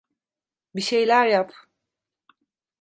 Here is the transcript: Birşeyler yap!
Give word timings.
Birşeyler 0.75 1.25
yap! 1.27 1.53